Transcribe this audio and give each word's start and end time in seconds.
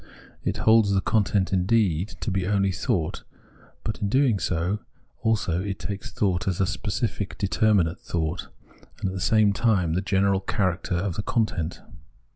It 0.43 0.57
holds 0.57 0.89
Scepticism 0.89 1.01
I95 1.01 1.05
the 1.05 1.11
content 1.11 1.53
indeed 1.53 2.07
to 2.21 2.31
be 2.31 2.47
only 2.47 2.71
thought, 2.71 3.23
but 3.83 3.99
in 4.01 4.09
doing 4.09 4.39
so 4.39 4.79
also 5.21 5.63
takes 5.73 6.11
thought 6.11 6.47
as 6.47 6.59
a 6.59 6.65
specific 6.65 7.37
determinate 7.37 7.99
thought, 7.99 8.47
and 8.99 9.09
at 9.09 9.13
the 9.13 9.21
same 9.21 9.53
time 9.53 9.93
the 9.93 10.01
general 10.01 10.39
character 10.39 10.95
of 10.95 11.17
the 11.17 11.21
content. 11.21 11.81